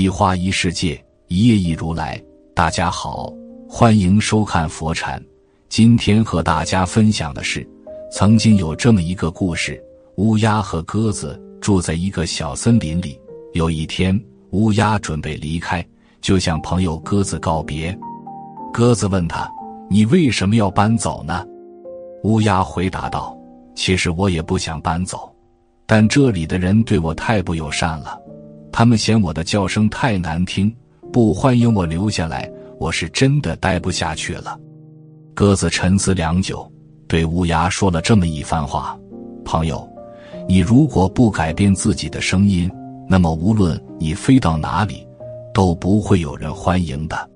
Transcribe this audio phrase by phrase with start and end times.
[0.00, 2.18] 一花一世界，一叶一如来。
[2.54, 3.30] 大家好，
[3.68, 5.22] 欢迎收看佛禅。
[5.68, 7.68] 今天和大家分享的是，
[8.10, 9.78] 曾经有这么一个故事：
[10.16, 13.20] 乌鸦和鸽子住在一个小森林里。
[13.52, 14.18] 有一天，
[14.52, 15.86] 乌鸦准备离开，
[16.22, 17.94] 就向朋友鸽子告别。
[18.72, 19.46] 鸽子问他
[19.90, 21.44] ：“你为什么要搬走呢？”
[22.24, 23.38] 乌鸦回答道
[23.76, 25.30] ：“其实我也不想搬走，
[25.84, 28.18] 但这里的人对我太不友善了。”
[28.72, 30.74] 他们嫌我的叫声太难听，
[31.12, 32.50] 不欢迎我留下来。
[32.78, 34.58] 我是真的待不下去了。
[35.34, 36.66] 鸽子沉思良久，
[37.06, 38.98] 对乌鸦说了这么一番话
[39.44, 39.86] ：“朋友，
[40.48, 42.70] 你如果不改变自己的声音，
[43.06, 45.06] 那么无论你飞到哪里，
[45.52, 47.30] 都不会有人欢迎的。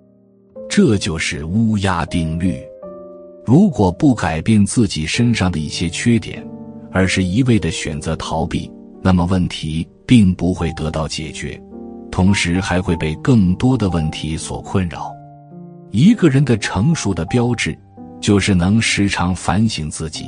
[0.68, 2.62] 这就是乌鸦定律。
[3.44, 6.42] 如果不改变自己身上的一些缺点，
[6.90, 8.70] 而是一味的选择逃避，
[9.04, 11.58] 那么问题。”并不会得到解决，
[12.10, 15.10] 同时还会被更多的问题所困扰。
[15.92, 17.74] 一个人的成熟的标志，
[18.20, 20.26] 就是能时常反省自己，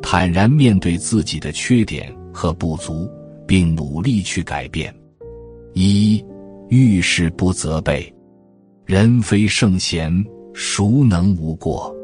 [0.00, 3.06] 坦然面对自己的缺点和不足，
[3.46, 4.90] 并努力去改变。
[5.74, 6.24] 一
[6.70, 8.10] 遇事不责备，
[8.86, 10.10] 人非圣贤，
[10.54, 11.94] 孰能无过？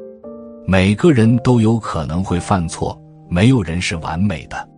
[0.66, 3.00] 每个人都有可能会犯错，
[3.30, 4.68] 没有人是完美的。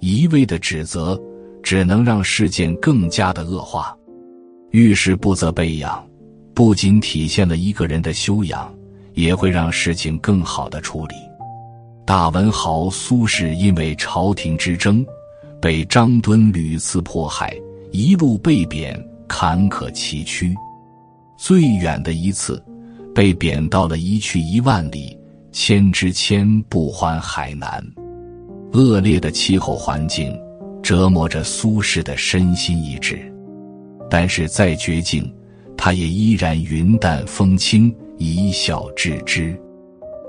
[0.00, 1.20] 一味的指责。
[1.64, 3.96] 只能让事件更加的恶化。
[4.70, 6.06] 遇事不责备养，
[6.52, 8.70] 不仅体现了一个人的修养，
[9.14, 11.14] 也会让事情更好的处理。
[12.04, 15.02] 大文豪苏轼因为朝廷之争，
[15.58, 17.56] 被张敦屡次迫害，
[17.92, 20.54] 一路被贬，坎坷崎岖。
[21.38, 22.62] 最远的一次，
[23.14, 25.18] 被贬到了一去一万里，
[25.50, 27.82] 千之千不还海南。
[28.74, 30.38] 恶劣的气候环境。
[30.82, 33.18] 折磨着苏轼的身心意志，
[34.10, 35.34] 但是再绝境，
[35.78, 39.58] 他也依然云淡风轻，一笑置之。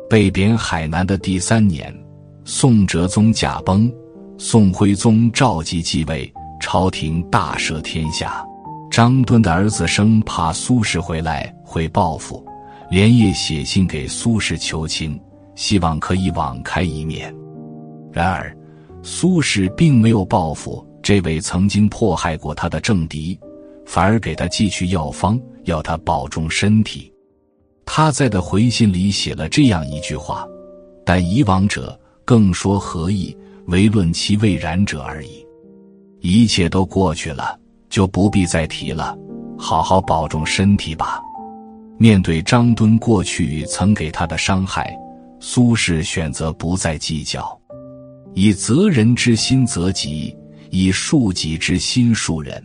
[0.09, 1.93] 被贬海南的第三年，
[2.45, 3.91] 宋哲宗驾崩，
[4.37, 8.41] 宋徽宗赵佶继位，朝廷大赦天下。
[8.89, 12.41] 张敦的儿子生怕苏轼回来会报复，
[12.89, 15.19] 连夜写信给苏轼求情，
[15.53, 17.35] 希望可以网开一面。
[18.15, 18.55] 然而。
[19.03, 23.37] 苏轼并没有报复这位曾经迫害过他的政敌，
[23.85, 27.11] 反而给他寄去药方，要他保重身体。
[27.85, 30.47] 他在的回信里写了这样一句话
[31.05, 33.37] ：“但以往者，更说何意？
[33.67, 35.45] 唯论其未然者而已。
[36.21, 37.59] 一切都过去了，
[37.89, 39.15] 就不必再提了。
[39.57, 41.21] 好好保重身体吧。”
[41.99, 44.97] 面对张敦过去曾给他的伤害，
[45.39, 47.57] 苏轼选择不再计较。
[48.35, 50.35] 以责人之心责己，
[50.69, 52.61] 以恕己之心恕人。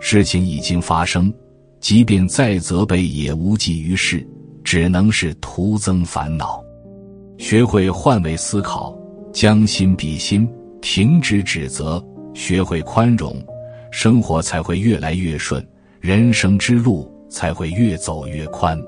[0.00, 1.32] 事情已经发生，
[1.80, 4.24] 即便再责备也无济于事，
[4.62, 6.62] 只能是徒增烦恼。
[7.36, 8.96] 学会换位思考，
[9.32, 10.48] 将心比心，
[10.80, 13.36] 停止指责，学会宽容，
[13.90, 15.66] 生活才会越来越顺，
[16.00, 18.80] 人生之路才会越走越宽。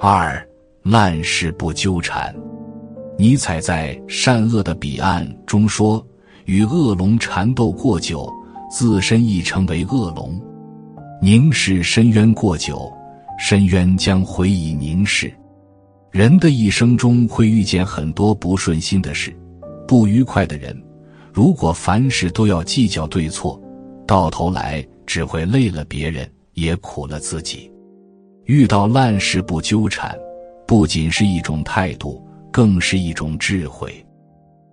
[0.00, 0.44] 二，
[0.82, 2.34] 烂事不纠缠。
[3.22, 6.04] 尼采在《善恶的彼岸》中说
[6.44, 8.28] ：“与恶龙缠斗过久，
[8.68, 10.32] 自身亦成为恶龙；
[11.22, 12.92] 凝视深渊过久，
[13.38, 15.32] 深渊将回以凝视。”
[16.10, 19.32] 人的一生中会遇见很多不顺心的事、
[19.86, 20.76] 不愉快的人。
[21.32, 23.56] 如果凡事都要计较对错，
[24.04, 27.70] 到头来只会累了别人，也苦了自己。
[28.46, 30.12] 遇到烂事不纠缠，
[30.66, 32.20] 不仅是一种态度。
[32.52, 33.92] 更是一种智慧。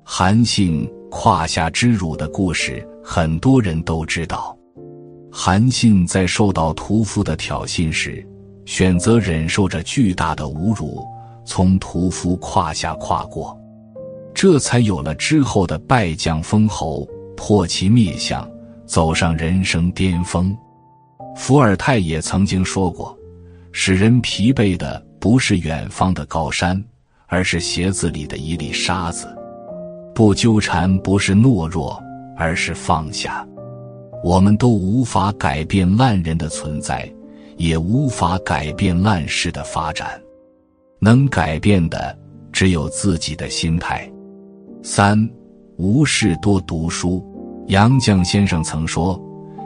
[0.04, 4.56] 韩信胯下之辱的故事，很多人都知道。
[5.32, 8.28] 韩信在受到屠夫的挑衅时，
[8.66, 11.06] 选择忍受着巨大的侮辱，
[11.46, 13.58] 从屠夫胯下跨过，
[14.34, 18.50] 这才有了之后的败将封侯、破其灭相，
[18.86, 20.56] 走上人生巅峰。
[21.36, 23.18] 伏尔泰也曾经说过
[23.72, 26.84] ：“使人疲惫的不是远方的高山。”
[27.30, 29.28] 而是鞋子里的一粒沙子。
[30.14, 32.02] 不纠缠不是懦弱，
[32.36, 33.48] 而是放下。
[34.22, 37.10] 我们都无法改变烂人的存在，
[37.56, 40.22] 也无法改变烂事的发展。
[41.00, 42.18] 能改变的
[42.52, 44.12] 只有自己的心态。
[44.84, 45.18] 三，
[45.78, 47.26] 无事多读书。
[47.68, 49.18] 杨绛先生曾说：“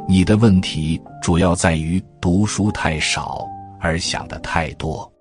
[0.07, 3.47] 你的问题主要在于读书太少，
[3.79, 5.11] 而想的太多。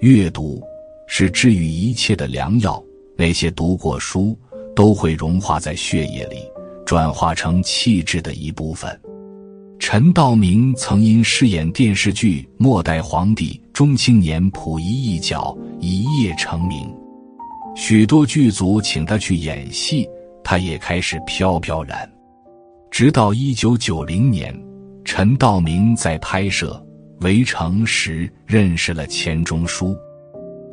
[0.00, 0.62] 阅读
[1.08, 2.80] 是治愈一切的良药。
[3.16, 4.38] 那些读过书，
[4.76, 6.36] 都会融化在血液里。”
[6.86, 8.98] 转化成气质的一部分。
[9.78, 16.90] 陈道明曾因饰演电视剧《末代皇帝》中青年溥仪一角一夜成名，
[17.76, 20.08] 许多剧组请他去演戏，
[20.42, 22.10] 他也开始飘飘然。
[22.90, 24.58] 直到一九九零年，
[25.04, 26.82] 陈道明在拍摄
[27.22, 29.94] 《围城》时认识了钱钟书。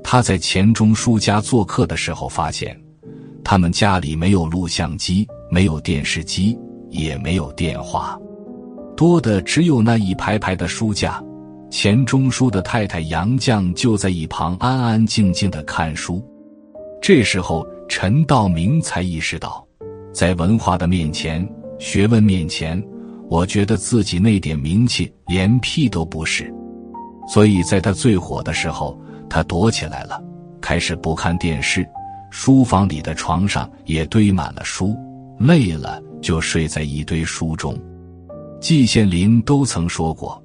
[0.08, 2.80] 他在钱钟书家做客的时候，发现
[3.44, 5.28] 他们家里没有录像机。
[5.48, 6.58] 没有电视机，
[6.90, 8.20] 也没有电话，
[8.98, 11.24] 多的只有那一排排的书架。
[11.70, 16.22] 钱钟书的太太杨绛就在一旁安安静静的看书。
[17.00, 19.66] 这时候，陈道明才意识到，
[20.12, 21.48] 在文化的面前、
[21.78, 22.84] 学问面前，
[23.30, 26.52] 我觉得自己那点名气连屁都不是。
[27.28, 29.00] 所以，在他最火的时候，
[29.36, 30.24] 他躲起来了，
[30.62, 31.86] 开始不看电视，
[32.30, 34.96] 书房里的床上也堆满了书。
[35.38, 37.78] 累了就睡在一堆书中。
[38.62, 40.42] 季羡林都曾说过，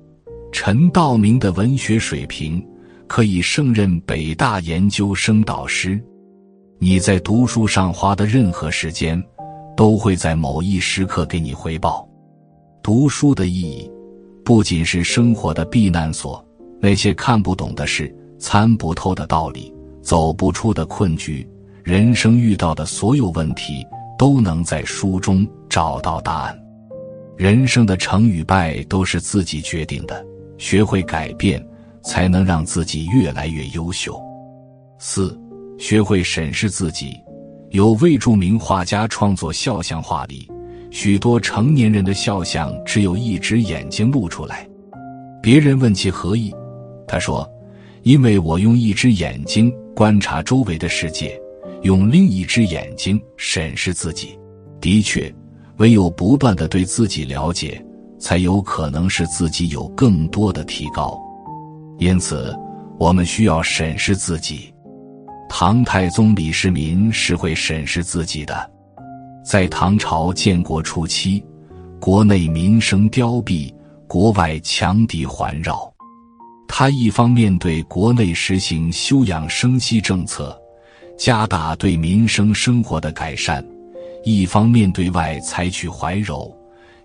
[0.51, 2.61] 陈道明的文学水平
[3.07, 6.03] 可以胜任北大研究生导师。
[6.81, 9.23] 你在读书上花的任何时间，
[9.77, 12.05] 都会在某一时刻给你回报。
[12.83, 13.89] 读书的意义，
[14.45, 16.45] 不仅是生活的避难所，
[16.81, 19.73] 那些看不懂的事、参不透的道理、
[20.03, 21.49] 走不出的困局，
[21.85, 23.87] 人生遇到的所有问题。
[24.21, 26.63] 都能在书中找到答案。
[27.39, 30.23] 人生的成与败都是自己决定的，
[30.59, 31.67] 学会改变，
[32.03, 34.21] 才能让自己越来越优秀。
[34.99, 35.41] 四，
[35.79, 37.19] 学会审视自己。
[37.71, 40.47] 有位著名画家创作肖像画里，
[40.91, 44.69] 许多成年人的肖像只有一只眼睛露出来。
[45.41, 46.55] 别人问其何意，
[47.09, 47.51] 他说
[48.02, 51.41] ：“因为我用一只眼睛观察周围的世界。”
[51.82, 54.38] 用另一只眼睛审视自己，
[54.82, 55.35] 的确，
[55.79, 57.82] 唯有不断的对自己了解，
[58.19, 61.19] 才有可能使自己有更多的提高。
[61.99, 62.55] 因此，
[62.99, 64.70] 我们需要审视自己。
[65.49, 68.70] 唐太宗李世民是会审视自己的。
[69.43, 71.43] 在唐朝建国初期，
[71.99, 73.73] 国内民生凋敝，
[74.06, 75.90] 国外强敌环绕，
[76.72, 80.56] 他一方面对国内实行休养生息政策。
[81.19, 83.62] 加大对民生生活的改善，
[84.25, 86.50] 一方面对外采取怀柔，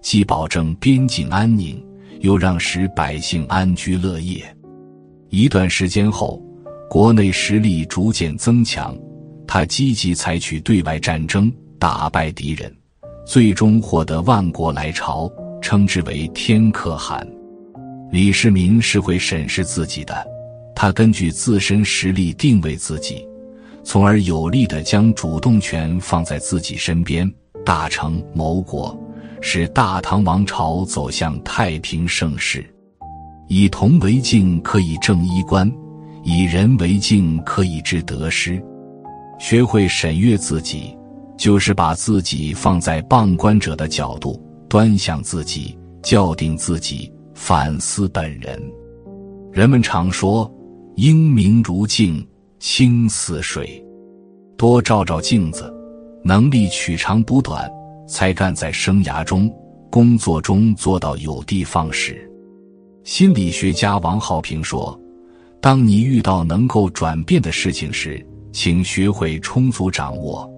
[0.02, 1.84] 既保证边境安宁，
[2.22, 4.46] 又让使百姓安居乐业。
[5.30, 6.42] 一段时间后，
[6.90, 8.96] 国内实力逐渐增强，
[9.46, 12.74] 他积极采取对外战争，打败敌人，
[13.26, 15.30] 最终获得万国来朝，
[15.62, 17.28] 称之为天可汗。
[18.12, 20.26] 李世民是会审视自己的，
[20.76, 23.28] 他根据自身实力定位自己。
[23.84, 27.32] 从而有力的将主动权放在自己身边，
[27.64, 28.98] 大成谋国，
[29.42, 32.66] 使大唐王朝走向太平盛世。
[33.48, 35.70] 以铜为镜，可以正衣冠；
[36.24, 38.60] 以人为镜，可以知得失。
[39.38, 40.98] 学会审阅自己，
[41.38, 48.60] 就是把自己放在傍观者的角度，端详自己，校定自己，反思本人。
[49.52, 50.52] 人们常说
[50.98, 52.26] ：“英明如镜。”
[52.58, 53.86] 清似水，
[54.58, 55.72] 多照照镜子，
[56.24, 57.70] 能力取长补短，
[58.08, 59.54] 才干在生涯中、
[59.92, 62.28] 工作中做到有的放矢。
[63.04, 65.00] 心理学家王浩平说
[65.62, 70.50] ：“当你遇到能够转变的事情时，请学会充足掌握；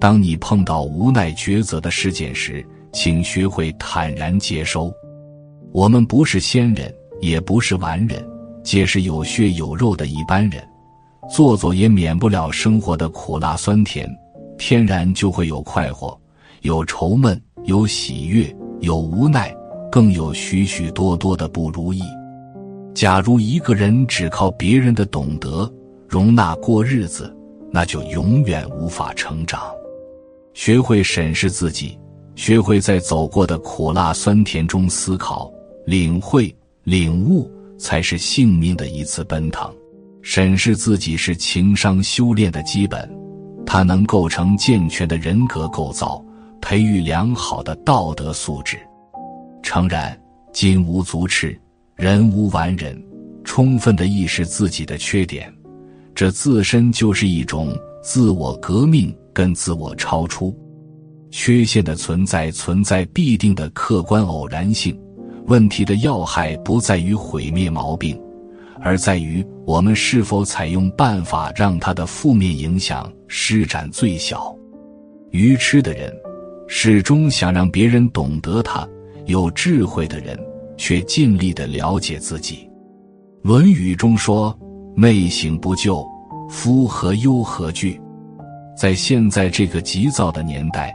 [0.00, 4.92] 当你碰到无奈抉择的事件时，请学会坦然接收。
[5.74, 8.24] 我们不是仙人，也不是完人，
[8.62, 10.62] 皆是有血有肉的一般人。”
[11.28, 14.08] 做做也免不了生活的苦辣酸甜，
[14.56, 16.16] 天然就会有快活，
[16.60, 19.52] 有愁闷，有喜悦，有无奈，
[19.90, 22.02] 更有许许多多的不如意。
[22.94, 25.68] 假如一个人只靠别人的懂得
[26.08, 27.34] 容纳过日子，
[27.72, 29.60] 那就永远无法成长。
[30.52, 31.98] 学会审视自己，
[32.36, 35.50] 学会在走过的苦辣酸甜中思考、
[35.86, 39.72] 领会、领悟，才是性命的一次奔腾。
[40.22, 43.10] 审视自己是情商修炼的基本，
[43.66, 46.24] 它能构成健全的人格构造，
[46.60, 48.78] 培育良好的道德素质。
[49.62, 50.18] 诚然，
[50.52, 51.58] 金无足赤，
[51.96, 52.98] 人无完人。
[53.44, 55.52] 充分的意识自己的缺点，
[56.14, 60.58] 这自身就是一种自我革命跟自我超出。
[61.30, 64.98] 缺陷的存在存在必定的客观偶然性。
[65.46, 68.18] 问题的要害不在于毁灭毛病，
[68.80, 74.54] 而在于我们是否采用办法让它的负面影响施展最小。
[75.30, 76.12] 愚痴的人
[76.66, 78.88] 始终想让别人懂得他，
[79.26, 80.38] 有智慧的人
[80.76, 82.68] 却尽力的了解自己。
[83.48, 84.56] 《论语》中说
[84.96, 86.06] ：“昧醒不救，
[86.48, 88.00] 夫何忧何惧？”
[88.76, 90.94] 在现在这个急躁的年代，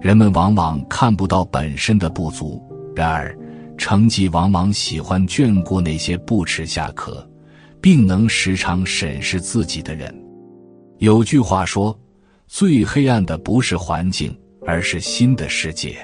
[0.00, 2.62] 人们往往看不到本身的不足，
[2.94, 3.36] 然而
[3.76, 7.28] 成绩往往喜欢眷顾那些不耻下客，
[7.80, 10.14] 并能时常审视自己的人。
[10.98, 11.98] 有句话说
[12.48, 15.96] ：“最黑暗的不是环境，而是新的世界。”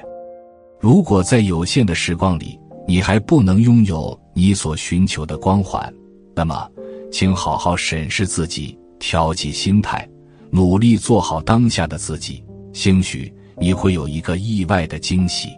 [0.79, 4.19] 如果在有限的时光里，你还不能拥有。
[4.35, 5.93] 你所寻求的光环，
[6.35, 6.67] 那么，
[7.11, 10.09] 请好好审视自己，调剂心态，
[10.51, 12.43] 努力做好当下的自己。
[12.73, 15.51] 兴许你会有一个意外的惊喜。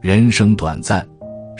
[0.00, 1.06] 人生短暂，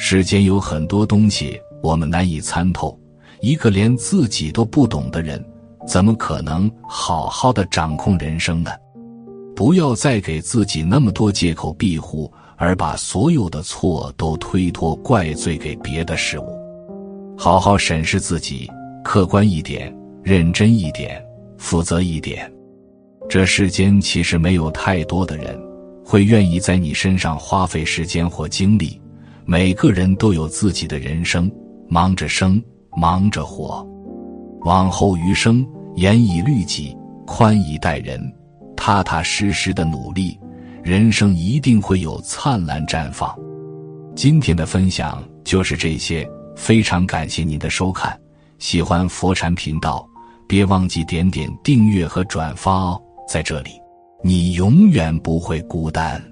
[0.02, 2.98] 世间有很多东西我们难以参透。
[3.42, 5.44] 一个连自己都不懂的人，
[5.86, 8.70] 怎么可能好好的掌控人生呢？
[9.54, 12.32] 不要再给自己那么多借口庇护。
[12.56, 16.58] 而把所有的错都推脱怪罪给别的事物，
[17.38, 18.70] 好好审视自己，
[19.02, 21.24] 客观一点，认真一点，
[21.56, 22.50] 负责一点。
[23.30, 25.58] 这世间其实没有太多的人
[26.04, 29.00] 会愿意在你身上花费时间或精力。
[29.44, 31.50] 每个人都有自己的人生，
[31.88, 32.62] 忙着生，
[32.96, 33.86] 忙着活。
[34.62, 35.66] 往后余生，
[35.96, 38.20] 严以律己，宽以待人，
[38.76, 40.38] 踏踏实实的努力。
[40.82, 43.34] 人生一定会有灿烂绽放。
[44.14, 48.18] 今天的分享就是这些，非常感谢您的收看。
[48.58, 50.06] 喜欢佛禅频道，
[50.46, 53.02] 别忘记点点订阅和转发哦。
[53.28, 53.70] 在这里，
[54.22, 56.22] 你永远不会孤单。